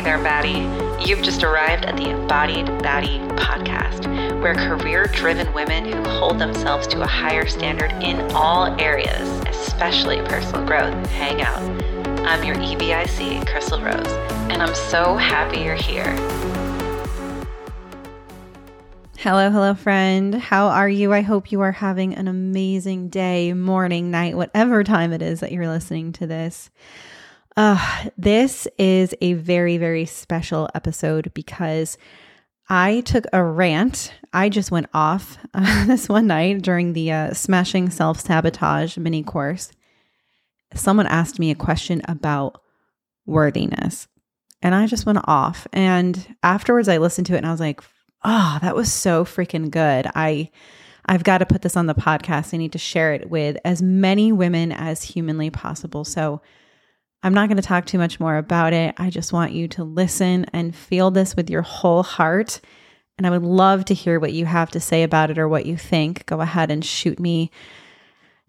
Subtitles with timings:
[0.00, 1.06] Hey there, baddie.
[1.06, 4.06] You've just arrived at the Embodied Baddie podcast,
[4.40, 10.16] where career driven women who hold themselves to a higher standard in all areas, especially
[10.22, 11.60] personal growth, hang out.
[12.26, 14.10] I'm your EBIC, Chrystal Rose,
[14.50, 16.16] and I'm so happy you're here.
[19.18, 20.34] Hello, hello, friend.
[20.34, 21.12] How are you?
[21.12, 25.52] I hope you are having an amazing day, morning, night, whatever time it is that
[25.52, 26.70] you're listening to this.
[27.56, 31.98] Uh, this is a very, very special episode because
[32.68, 34.12] I took a rant.
[34.32, 39.22] I just went off uh, this one night during the uh, Smashing Self Sabotage mini
[39.22, 39.72] course.
[40.74, 42.62] Someone asked me a question about
[43.26, 44.06] worthiness,
[44.62, 45.66] and I just went off.
[45.72, 47.82] And afterwards, I listened to it and I was like,
[48.22, 50.06] oh, that was so freaking good.
[50.14, 50.50] I.
[51.06, 52.54] I've got to put this on the podcast.
[52.54, 56.04] I need to share it with as many women as humanly possible.
[56.04, 56.42] So,
[57.22, 58.94] I'm not going to talk too much more about it.
[58.96, 62.60] I just want you to listen and feel this with your whole heart.
[63.18, 65.66] And I would love to hear what you have to say about it or what
[65.66, 66.24] you think.
[66.26, 67.50] Go ahead and shoot me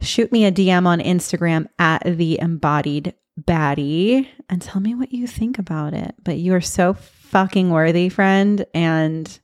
[0.02, 5.28] shoot me a DM on Instagram at the embodied baddie and tell me what you
[5.28, 6.16] think about it.
[6.24, 9.40] But you are so fucking worthy, friend, and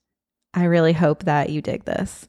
[0.53, 2.27] I really hope that you dig this.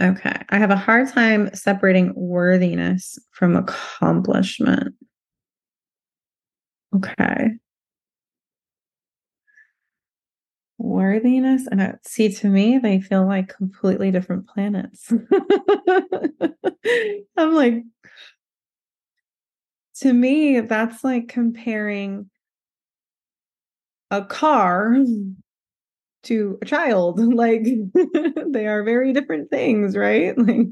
[0.00, 0.36] Okay.
[0.48, 4.94] I have a hard time separating worthiness from accomplishment.
[6.94, 7.58] Okay.
[10.78, 15.12] Worthiness and see to me they feel like completely different planets.
[17.36, 17.84] I'm like
[19.94, 22.28] to me that's like comparing
[24.10, 24.94] a car
[26.22, 27.64] to a child like
[28.48, 30.66] they are very different things right like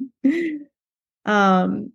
[1.26, 1.92] um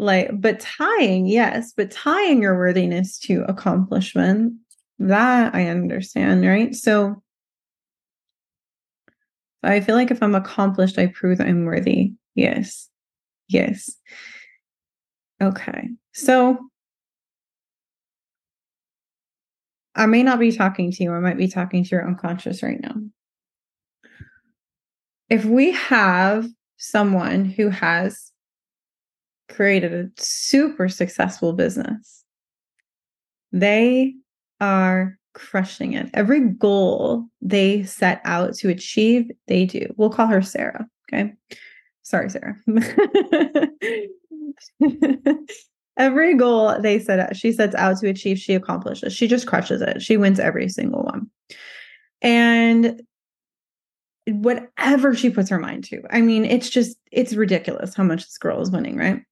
[0.00, 4.54] like but tying yes but tying your worthiness to accomplishment
[4.98, 6.74] that i understand right?
[6.74, 7.22] So
[9.62, 12.12] i feel like if i'm accomplished i prove that i'm worthy.
[12.34, 12.88] Yes.
[13.48, 13.90] Yes.
[15.42, 15.88] Okay.
[16.12, 16.58] So
[19.94, 22.80] i may not be talking to you i might be talking to your unconscious right
[22.80, 22.94] now.
[25.28, 26.46] If we have
[26.78, 28.29] someone who has
[29.50, 32.24] created a super successful business.
[33.52, 34.14] They
[34.60, 36.10] are crushing it.
[36.14, 39.92] Every goal they set out to achieve, they do.
[39.96, 40.86] We'll call her Sarah.
[41.12, 41.32] Okay.
[42.02, 42.56] Sorry, Sarah.
[45.96, 49.12] every goal they set out, she sets out to achieve, she accomplishes.
[49.12, 50.02] She just crushes it.
[50.02, 51.30] She wins every single one.
[52.22, 53.02] And
[54.26, 56.02] whatever she puts her mind to.
[56.10, 59.22] I mean, it's just, it's ridiculous how much this girl is winning, right?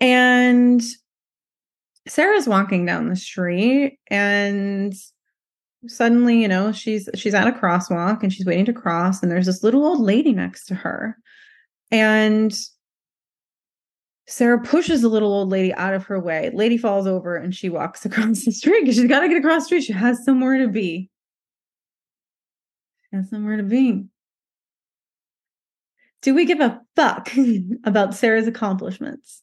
[0.00, 0.82] And
[2.06, 4.94] Sarah's walking down the street and
[5.86, 9.46] suddenly, you know, she's she's at a crosswalk and she's waiting to cross and there's
[9.46, 11.16] this little old lady next to her.
[11.90, 12.56] And
[14.26, 16.50] Sarah pushes the little old lady out of her way.
[16.52, 19.62] Lady falls over and she walks across the street because she's got to get across
[19.62, 19.84] the street.
[19.84, 21.10] She has somewhere to be.
[23.10, 24.04] She has somewhere to be.
[26.20, 27.30] Do we give a fuck
[27.84, 29.42] about Sarah's accomplishments?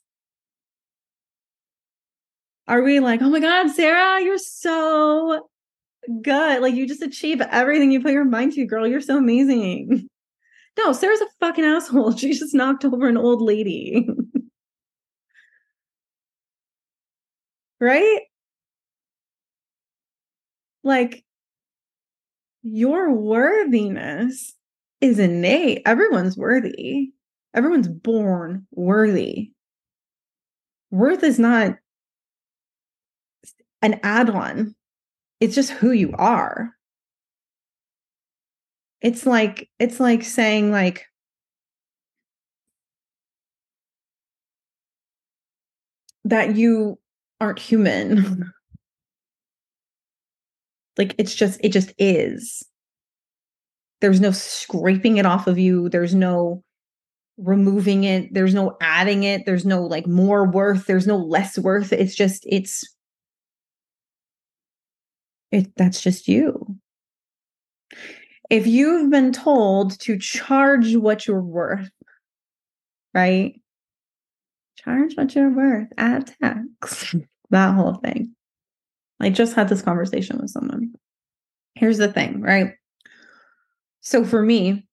[2.67, 5.47] Are we like, oh my God, Sarah, you're so
[6.21, 6.61] good.
[6.61, 8.87] Like you just achieve everything you put your mind to, girl.
[8.87, 10.09] You're so amazing.
[10.77, 12.11] No, Sarah's a fucking asshole.
[12.17, 14.07] She just knocked over an old lady.
[17.79, 18.19] right?
[20.83, 21.23] Like
[22.61, 24.53] your worthiness
[25.01, 25.81] is innate.
[25.85, 27.11] Everyone's worthy.
[27.53, 29.51] Everyone's born worthy.
[30.91, 31.77] Worth is not
[33.81, 34.75] an add on.
[35.39, 36.71] It's just who you are.
[39.01, 41.05] It's like it's like saying like
[46.23, 46.97] that you
[47.39, 48.51] aren't human.
[50.97, 52.63] like it's just it just is.
[54.01, 55.89] There's no scraping it off of you.
[55.89, 56.63] There's no
[57.37, 58.33] removing it.
[58.33, 59.45] There's no adding it.
[59.45, 60.85] There's no like more worth.
[60.85, 61.93] There's no less worth.
[61.93, 62.94] It's just it's
[65.55, 66.77] it, that's just you.
[68.49, 71.89] If you've been told to charge what you're worth,
[73.13, 73.59] right?
[74.77, 77.15] Charge what you're worth, add tax,
[77.49, 78.35] that whole thing.
[79.19, 80.93] I just had this conversation with someone.
[81.75, 82.73] Here's the thing, right?
[84.01, 84.85] So for me,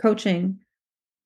[0.00, 0.58] coaching,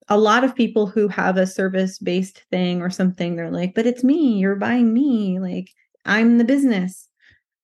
[0.09, 3.87] a lot of people who have a service based thing or something, they're like, but
[3.87, 5.38] it's me, you're buying me.
[5.38, 5.71] Like,
[6.05, 7.09] I'm the business.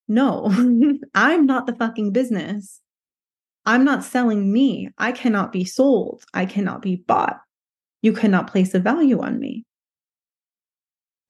[0.07, 0.51] No,
[1.15, 2.81] I'm not the fucking business.
[3.65, 4.89] I'm not selling me.
[4.97, 6.23] I cannot be sold.
[6.33, 7.39] I cannot be bought.
[8.01, 9.65] You cannot place a value on me.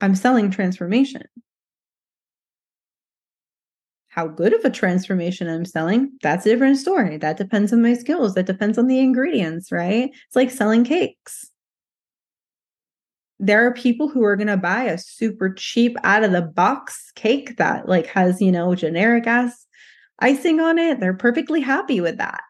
[0.02, 1.24] I'm selling transformation.
[4.10, 7.18] How good of a transformation I'm selling, that's a different story.
[7.18, 8.34] That depends on my skills.
[8.36, 10.10] That depends on the ingredients, right?
[10.28, 11.52] It's like selling cakes.
[13.40, 17.12] There are people who are going to buy a super cheap out of the box
[17.16, 19.66] cake that like has, you know, generic ass
[20.20, 21.00] icing on it.
[21.00, 22.42] They're perfectly happy with that.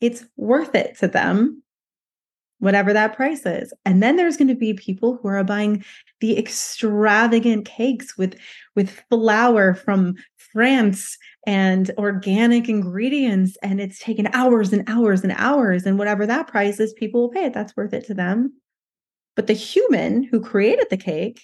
[0.00, 1.62] It's worth it to them
[2.58, 3.72] whatever that price is.
[3.84, 5.84] And then there's going to be people who are buying
[6.20, 8.38] the extravagant cakes with
[8.74, 15.84] with flour from France and organic ingredients and it's taken hours and hours and hours
[15.84, 18.52] and whatever that price is people will pay it that's worth it to them.
[19.36, 21.40] But the human who created the cake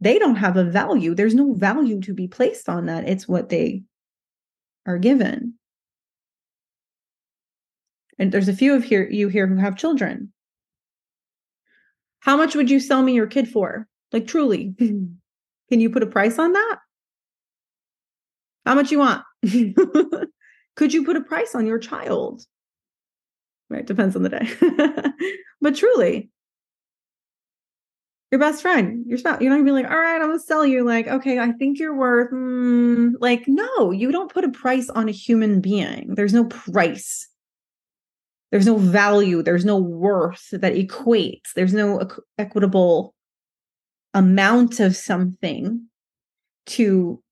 [0.00, 1.14] they don't have a value.
[1.14, 3.08] There's no value to be placed on that.
[3.08, 3.82] It's what they
[4.86, 5.54] are given.
[8.18, 10.32] And there's a few of here you here who have children.
[12.20, 13.86] How much would you sell me your kid for?
[14.12, 14.74] Like truly.
[14.78, 16.78] Can you put a price on that?
[18.66, 19.22] How much you want?
[20.76, 22.42] Could you put a price on your child?
[23.70, 24.50] Right, depends on the day.
[25.60, 26.28] but truly,
[28.30, 30.66] your best friend, your spouse, you're not gonna be like, all right, I'm gonna sell
[30.66, 30.84] you.
[30.84, 33.14] Like, okay, I think you're worth mm.
[33.20, 36.14] like, no, you don't put a price on a human being.
[36.16, 37.30] There's no price
[38.50, 42.08] there's no value there's no worth that equates there's no
[42.38, 43.14] equitable
[44.14, 45.86] amount of something
[46.66, 47.22] to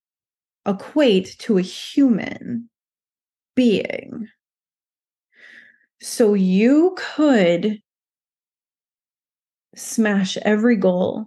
[0.67, 2.69] equate to a human
[3.55, 4.29] being
[6.01, 7.81] so you could
[9.75, 11.27] smash every goal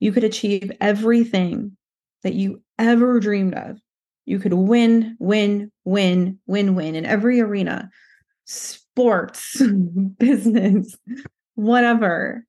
[0.00, 1.76] you could achieve everything
[2.22, 3.78] that you ever dreamed of
[4.24, 7.90] you could win win win win win in every arena
[8.44, 9.60] sports,
[10.18, 10.96] business,
[11.54, 12.44] whatever.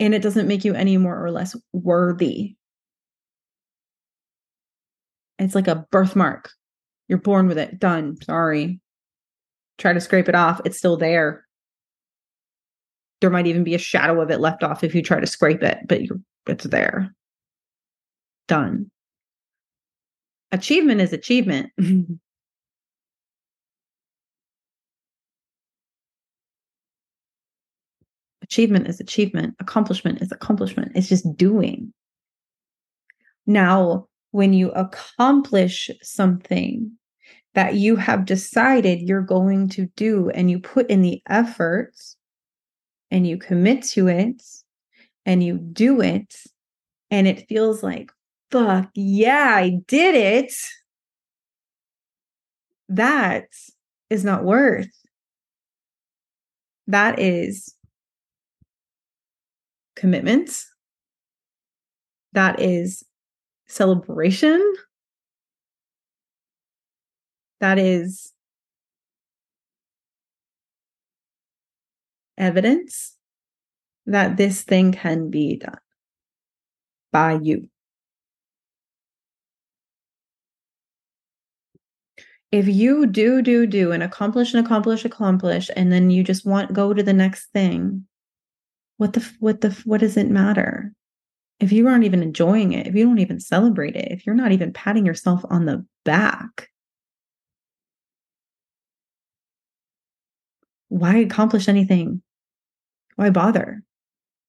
[0.00, 2.56] And it doesn't make you any more or less worthy.
[5.38, 6.50] It's like a birthmark.
[7.08, 7.78] You're born with it.
[7.78, 8.16] Done.
[8.22, 8.80] Sorry.
[9.78, 10.60] Try to scrape it off.
[10.64, 11.46] It's still there.
[13.20, 15.62] There might even be a shadow of it left off if you try to scrape
[15.62, 16.00] it, but
[16.46, 17.14] it's there.
[18.48, 18.90] Done.
[20.50, 21.70] Achievement is achievement.
[28.42, 30.92] achievement is achievement, accomplishment is accomplishment.
[30.94, 31.94] It's just doing.
[33.46, 36.90] Now, when you accomplish something
[37.54, 42.16] that you have decided you're going to do and you put in the efforts
[43.10, 44.42] and you commit to it
[45.26, 46.34] and you do it
[47.10, 48.10] and it feels like,
[48.50, 50.54] fuck, yeah, I did it.
[52.88, 53.48] That
[54.08, 54.90] is not worth.
[56.86, 57.74] That is
[59.94, 60.64] commitment.
[62.32, 63.04] That is
[63.72, 64.74] celebration.
[67.60, 68.32] That is
[72.36, 73.16] evidence
[74.06, 75.78] that this thing can be done
[77.12, 77.68] by you.
[82.50, 86.74] If you do, do, do, and accomplish and accomplish, accomplish, and then you just want
[86.74, 88.06] go to the next thing,
[88.98, 90.92] what the what the what does it matter
[91.62, 94.52] if you aren't even enjoying it if you don't even celebrate it if you're not
[94.52, 96.68] even patting yourself on the back
[100.88, 102.22] why accomplish anything
[103.16, 103.82] why bother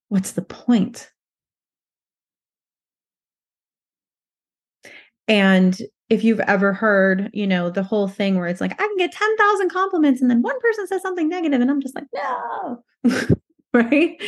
[0.08, 1.10] what's the point?
[5.26, 5.80] and
[6.10, 9.12] if you've ever heard, you know, the whole thing where it's like, I can get
[9.12, 12.84] 10,000 compliments and then one person says something negative and I'm just like, no.
[13.72, 14.22] right?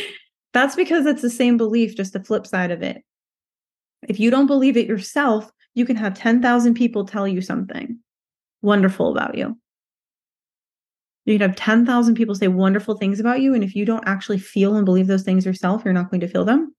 [0.56, 3.04] That's because it's the same belief, just the flip side of it.
[4.08, 7.98] If you don't believe it yourself, you can have 10,000 people tell you something
[8.62, 9.58] wonderful about you.
[11.26, 13.52] You can have 10,000 people say wonderful things about you.
[13.52, 16.26] And if you don't actually feel and believe those things yourself, you're not going to
[16.26, 16.74] feel them.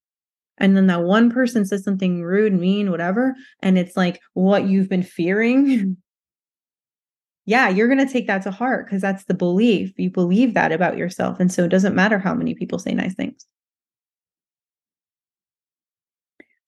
[0.57, 3.35] And then that one person says something rude, mean, whatever.
[3.61, 5.97] And it's like what you've been fearing
[7.45, 9.93] yeah, you're going to take that to heart because that's the belief.
[9.97, 11.39] You believe that about yourself.
[11.39, 13.45] And so it doesn't matter how many people say nice things.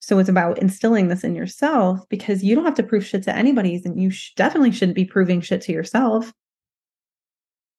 [0.09, 3.35] So it's about instilling this in yourself because you don't have to prove shit to
[3.35, 3.79] anybody.
[3.85, 6.33] And you sh- definitely shouldn't be proving shit to yourself.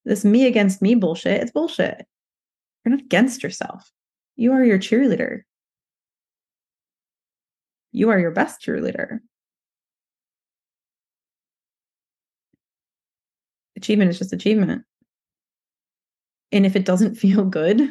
[0.05, 2.05] This me against me bullshit, it's bullshit.
[2.85, 3.91] You're not against yourself.
[4.37, 5.41] You are your cheerleader.
[7.91, 9.19] You are your best cheerleader.
[13.75, 14.83] Achievement is just achievement.
[16.53, 17.89] And if it doesn't feel good,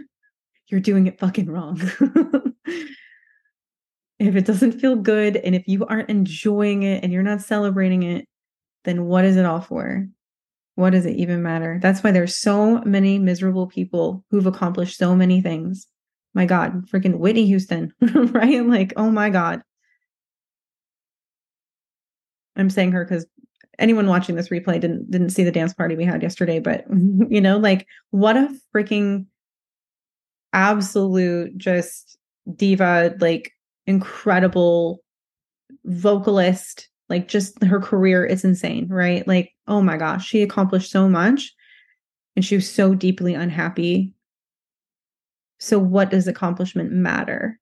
[0.69, 1.79] you're doing it fucking wrong.
[4.21, 8.03] if it doesn't feel good and if you aren't enjoying it and you're not celebrating
[8.03, 8.29] it,
[8.85, 10.07] then what is it all for?
[10.75, 11.79] What does it even matter?
[11.83, 15.87] That's why there's so many miserable people who've accomplished so many things.
[16.35, 18.65] My God, freaking Whitney Houston, right?
[18.65, 19.63] Like, oh my God.
[22.57, 23.27] I'm saying her because
[23.79, 26.85] anyone watching this replay didn't didn't see the dance party we had yesterday, but
[27.29, 29.27] you know, like what a freaking
[30.53, 32.19] absolute just
[32.55, 33.53] diva, like
[33.91, 35.03] incredible
[35.85, 36.89] vocalist.
[37.09, 39.27] Like just her career is insane, right?
[39.27, 41.53] Like, oh my gosh, she accomplished so much
[42.37, 44.13] and she was so deeply unhappy.
[45.59, 47.61] So what does accomplishment matter?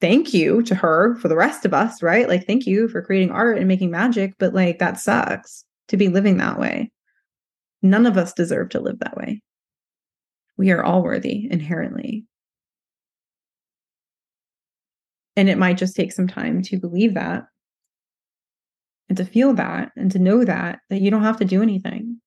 [0.00, 2.28] thank you to her for the rest of us, right?
[2.28, 6.08] Like, thank you for creating art and making magic, but like, that sucks to be
[6.08, 6.90] living that way.
[7.82, 9.42] None of us deserve to live that way.
[10.56, 12.24] We are all worthy inherently.
[15.36, 17.44] And it might just take some time to believe that
[19.08, 22.20] and to feel that and to know that, that you don't have to do anything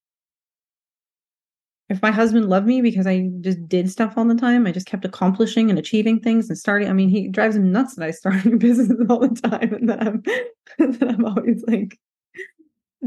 [1.90, 4.88] if my husband loved me because I just did stuff all the time, I just
[4.88, 6.90] kept accomplishing and achieving things and starting.
[6.90, 9.90] I mean, he drives him nuts that I start new businesses all the time and
[9.90, 10.22] that I'm
[10.80, 11.98] that I'm always like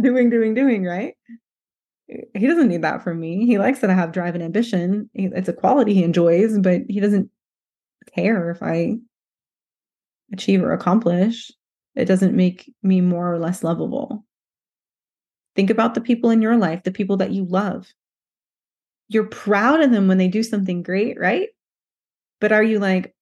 [0.01, 1.15] doing, doing, doing, right?
[2.07, 3.47] He doesn't need that from me.
[3.47, 5.11] He likes that I have drive and ambition.
[5.15, 7.31] It's a quality he enjoys, but he doesn't
[8.15, 8.99] care if I
[10.33, 11.51] achieve or accomplish.
[11.95, 14.25] It doesn't make me more or less lovable.
[15.55, 17.87] Think about the people in your life, the people that you love
[19.09, 21.49] you're proud of them when they do something great, right?
[22.41, 23.15] But are you like,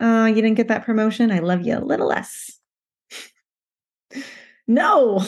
[0.00, 1.30] oh, you didn't get that promotion?
[1.30, 2.58] I love you a little less.
[4.66, 5.24] no.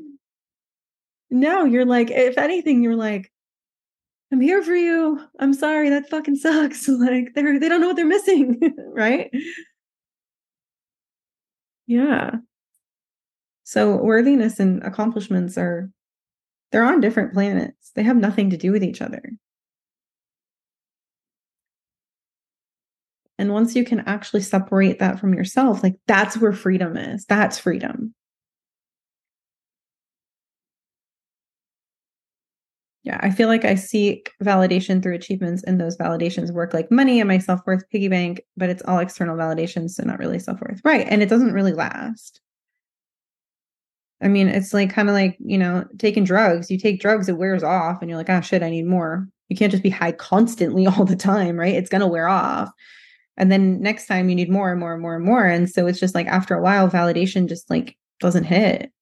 [1.30, 3.30] no, you're like, if anything, you're like,
[4.32, 5.20] I'm here for you.
[5.40, 6.86] I'm sorry, that fucking sucks.
[6.88, 8.60] Like they're they don't know what they're missing,
[8.94, 9.28] right?
[11.90, 12.38] Yeah.
[13.64, 15.90] So worthiness and accomplishments are
[16.72, 17.92] they're on different planets.
[17.94, 19.22] They have nothing to do with each other.
[23.38, 27.24] And once you can actually separate that from yourself, like that's where freedom is.
[27.24, 28.14] That's freedom.
[33.10, 37.18] Yeah, I feel like I seek validation through achievements, and those validations work like money
[37.18, 40.60] and my self worth piggy bank, but it's all external validation, so not really self
[40.60, 40.80] worth.
[40.84, 41.08] Right.
[41.10, 42.40] And it doesn't really last.
[44.22, 46.70] I mean, it's like kind of like, you know, taking drugs.
[46.70, 49.26] You take drugs, it wears off, and you're like, oh shit, I need more.
[49.48, 51.74] You can't just be high constantly all the time, right?
[51.74, 52.70] It's going to wear off.
[53.36, 55.46] And then next time you need more and more and more and more.
[55.46, 58.92] And so it's just like after a while, validation just like doesn't hit,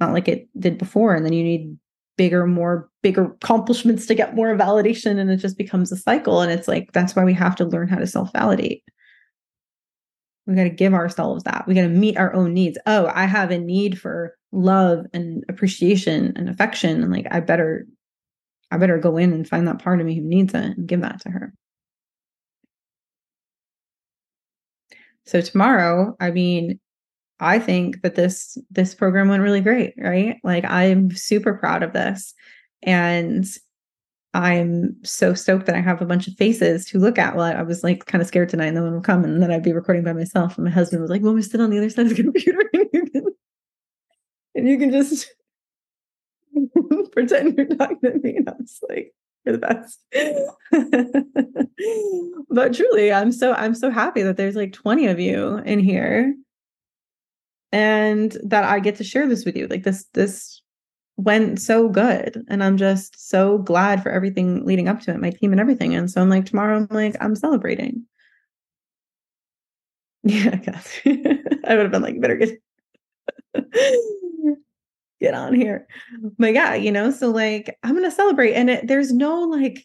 [0.00, 1.14] not like it did before.
[1.14, 1.78] And then you need
[2.16, 5.18] bigger, more bigger accomplishments to get more validation.
[5.18, 6.40] And it just becomes a cycle.
[6.40, 8.82] And it's like, that's why we have to learn how to self validate.
[10.46, 11.66] We got to give ourselves that.
[11.66, 12.78] We got to meet our own needs.
[12.86, 17.02] Oh, I have a need for love and appreciation and affection.
[17.02, 17.86] And like, I better,
[18.70, 21.00] I better go in and find that part of me who needs it and give
[21.02, 21.52] that to her.
[25.24, 26.80] So tomorrow, I mean,
[27.42, 30.38] I think that this this program went really great, right?
[30.44, 32.34] Like I'm super proud of this.
[32.82, 33.46] And
[34.34, 37.36] I'm so stoked that I have a bunch of faces to look at.
[37.36, 39.50] Well, I, was like kind of scared tonight, and no one would come, and then
[39.50, 40.56] I'd be recording by myself.
[40.56, 42.58] And my husband was like, "Well, we sit on the other side of the computer,
[42.72, 43.24] and you can,
[44.54, 45.28] and you can just
[47.12, 50.00] pretend you're talking to me." And I was like, "You're the best."
[52.48, 56.34] but truly, I'm so I'm so happy that there's like 20 of you in here,
[57.72, 59.66] and that I get to share this with you.
[59.66, 60.62] Like this this
[61.16, 65.30] went so good and i'm just so glad for everything leading up to it my
[65.30, 65.94] team and everything.
[65.94, 68.04] And so i'm like tomorrow i'm like i'm celebrating.
[70.24, 70.82] Yeah i
[71.64, 72.62] i would have been like better get
[75.20, 75.86] get on here.
[76.38, 79.84] But yeah you know so like i'm gonna celebrate and it, there's no like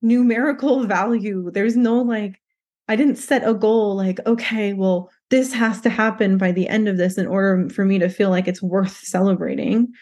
[0.00, 1.50] numerical value.
[1.52, 2.40] There's no like
[2.88, 6.86] i didn't set a goal like okay well this has to happen by the end
[6.86, 9.92] of this in order for me to feel like it's worth celebrating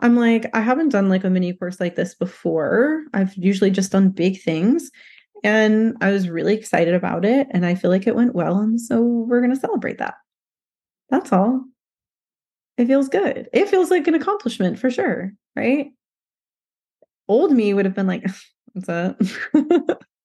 [0.00, 3.04] I'm like, I haven't done like a mini course like this before.
[3.14, 4.90] I've usually just done big things.
[5.42, 7.48] And I was really excited about it.
[7.50, 8.58] And I feel like it went well.
[8.58, 10.14] And so we're going to celebrate that.
[11.10, 11.64] That's all.
[12.76, 13.48] It feels good.
[13.52, 15.32] It feels like an accomplishment for sure.
[15.56, 15.88] Right.
[17.26, 18.24] Old me would have been like,
[18.72, 19.98] what's that?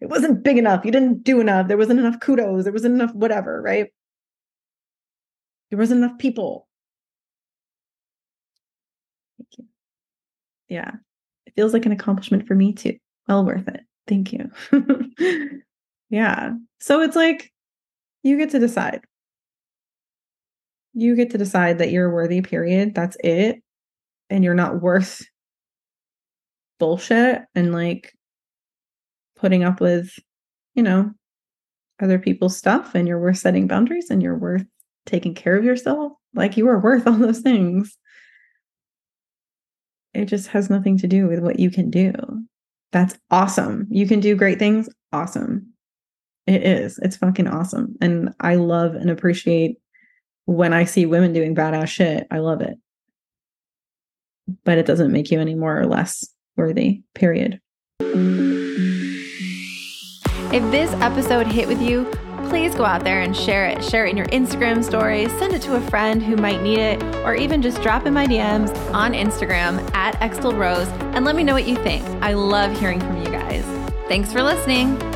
[0.00, 0.84] it wasn't big enough.
[0.84, 1.68] You didn't do enough.
[1.68, 2.64] There wasn't enough kudos.
[2.64, 3.60] There wasn't enough whatever.
[3.62, 3.92] Right.
[5.70, 6.68] There wasn't enough people.
[9.38, 9.64] Thank you.
[10.68, 10.92] Yeah.
[11.46, 12.96] It feels like an accomplishment for me too.
[13.28, 13.80] Well worth it.
[14.06, 14.50] Thank you.
[16.10, 16.52] yeah.
[16.80, 17.52] So it's like
[18.22, 19.02] you get to decide.
[20.92, 22.94] You get to decide that you're worthy, period.
[22.94, 23.62] That's it.
[24.30, 25.22] And you're not worth
[26.78, 28.12] bullshit and like
[29.36, 30.10] putting up with,
[30.74, 31.10] you know,
[32.02, 34.64] other people's stuff and you're worth setting boundaries and you're worth
[35.06, 36.12] taking care of yourself.
[36.34, 37.96] Like you are worth all those things.
[40.12, 42.12] It just has nothing to do with what you can do.
[42.92, 43.88] That's awesome.
[43.90, 44.88] You can do great things.
[45.12, 45.72] Awesome.
[46.46, 46.98] It is.
[47.02, 47.96] It's fucking awesome.
[48.00, 49.76] And I love and appreciate
[50.44, 52.26] when I see women doing badass shit.
[52.30, 52.76] I love it.
[54.64, 56.24] But it doesn't make you any more or less
[56.56, 57.60] worthy, period.
[60.52, 62.04] If this episode hit with you,
[62.48, 63.82] please go out there and share it.
[63.82, 67.02] Share it in your Instagram stories, send it to a friend who might need it,
[67.24, 71.42] or even just drop in my DMs on Instagram at Chrystal Rose and let me
[71.42, 72.04] know what you think.
[72.22, 73.64] I love hearing from you guys.
[74.08, 75.13] Thanks for listening.